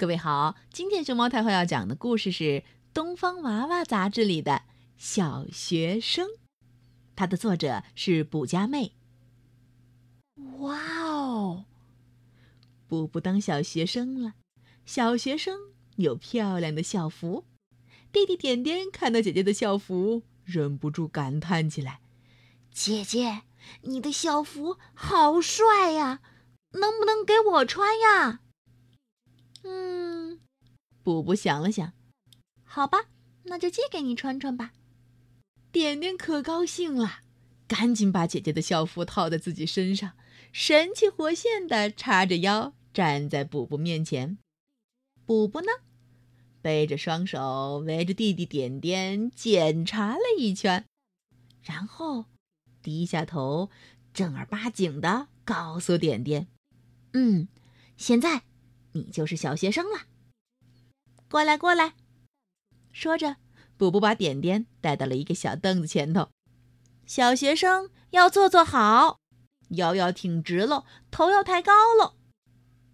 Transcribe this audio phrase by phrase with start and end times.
[0.00, 2.44] 各位好，今天熊猫太后要讲的故事是
[2.94, 4.62] 《东方娃娃》杂志里的
[4.96, 6.26] 小学生，
[7.14, 8.94] 它的作者是卜家妹。
[10.60, 11.64] 哇哦，
[12.88, 14.32] 布布当小学生了，
[14.86, 15.58] 小学生
[15.96, 17.44] 有漂亮的校服。
[18.10, 22.00] 弟弟点点看到姐姐的校服，忍不住感叹起来
[22.72, 23.42] ：“姐姐，
[23.82, 26.22] 你的校服好帅呀，
[26.70, 28.40] 能不能给我穿呀？”
[29.62, 30.40] 嗯，
[31.02, 31.92] 布布想了想，
[32.64, 33.06] 好吧，
[33.44, 34.72] 那就借给你穿穿吧。
[35.72, 37.20] 点点可高兴了，
[37.68, 40.12] 赶紧把姐姐的校服套在自己身上，
[40.52, 44.38] 神气活现的叉着腰站在布布面前。
[45.24, 45.68] 布布呢，
[46.60, 50.84] 背着双手围着弟弟点点检查了一圈，
[51.62, 52.24] 然后
[52.82, 53.70] 低下头，
[54.12, 56.48] 正儿八经的告诉点点
[57.14, 57.46] ：“嗯，
[57.96, 58.42] 现在。”
[58.92, 60.06] 你就是小学生了，
[61.28, 61.94] 过来，过来。
[62.92, 63.36] 说着，
[63.76, 66.30] 布布把点点带到了一个小凳子前头。
[67.06, 69.20] 小学生要坐坐好，
[69.70, 72.16] 腰要挺直了，头要抬高了。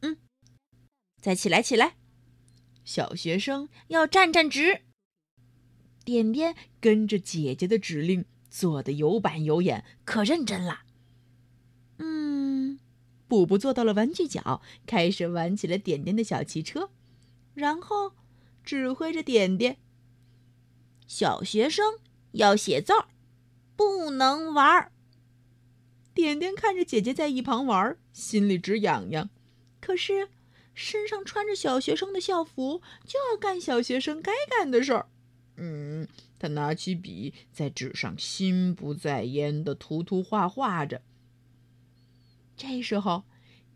[0.03, 0.19] 嗯，
[1.21, 1.97] 再起来，起来。
[2.85, 4.83] 小学生要站站直。
[6.05, 10.83] 点点跟着姐姐的指令做的有板有眼，可认真了。
[13.29, 16.91] 布布坐到了玩具角，开始玩起了点点的小汽车，
[17.55, 18.13] 然后
[18.63, 19.79] 指挥着点点。
[21.07, 21.99] 小学生
[22.33, 23.07] 要写字儿，
[23.77, 24.93] 不能玩儿。
[26.15, 29.29] 点点看着姐姐在一旁玩，心里直痒痒，
[29.81, 30.29] 可是
[30.75, 35.09] 身上穿着小学生的校服，就要干小学生该干的事儿。
[35.57, 36.07] 嗯，
[36.39, 41.03] 他拿起笔在纸上心不在焉的涂涂画画着。
[42.57, 43.25] 这时候，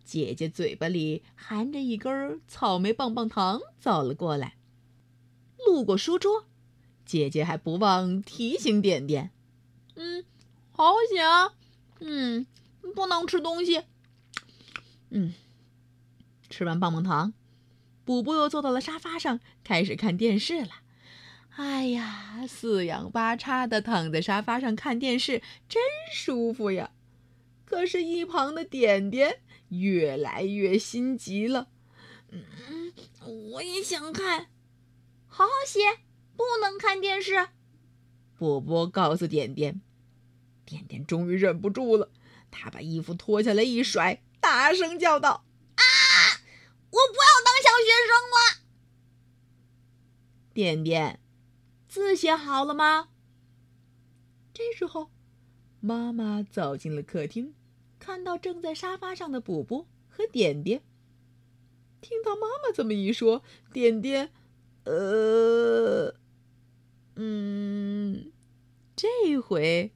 [0.05, 4.55] 姐姐嘴巴里含着一根草莓棒棒糖走了过来。
[5.67, 6.47] 路过书桌，
[7.05, 9.31] 姐姐还不忘提醒点点
[9.97, 10.25] ：“嗯，
[10.73, 11.53] 好好写啊，
[12.01, 12.47] 嗯，
[12.95, 13.83] 不能吃东西。”
[15.11, 15.35] 嗯，
[16.49, 17.35] 吃完棒棒糖，
[18.05, 20.71] 补补又坐到了沙发上，开始看电视了。
[21.57, 25.83] 哎呀，四仰八叉的躺在沙发上看电视，真
[26.15, 26.91] 舒服呀！
[27.71, 31.69] 可是，一旁的点点越来越心急了。
[32.31, 32.93] 嗯，
[33.53, 34.51] 我也想看，
[35.29, 36.01] 好好写，
[36.37, 37.51] 不能看电视。
[38.37, 39.81] 波波告诉点点，
[40.65, 42.11] 点点终于忍不住了，
[42.51, 45.45] 他把衣服脱下来一甩，大声叫道
[45.79, 45.83] ：“啊！
[46.91, 48.67] 我不要当小学生了！”
[50.53, 51.21] 点点，
[51.87, 53.11] 字写好了吗？
[54.53, 55.13] 这时候，
[55.79, 57.55] 妈妈走进了客厅。
[58.01, 60.83] 看到正在沙发上的补补和点点，
[62.01, 64.31] 听到妈妈这么一说，点点，
[64.85, 66.15] 呃，
[67.15, 68.33] 嗯，
[68.97, 69.93] 这回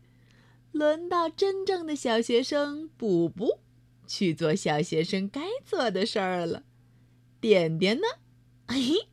[0.71, 3.59] 轮到真正的小学生补补
[4.07, 6.63] 去做小学生该做的事儿了。
[7.41, 8.07] 点点呢，
[8.69, 9.09] 嘿，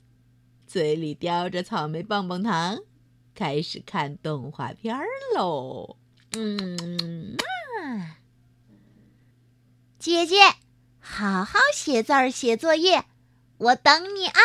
[0.67, 2.83] 嘴里叼着草莓棒棒糖，
[3.33, 4.95] 开始看动画片
[5.35, 5.97] 喽。
[6.33, 8.20] 嗯啊。
[10.01, 10.37] 姐姐，
[10.99, 13.05] 好好写字儿、写作业，
[13.59, 14.41] 我等你啊。